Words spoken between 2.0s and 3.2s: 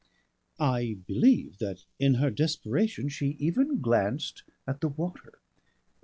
her desperation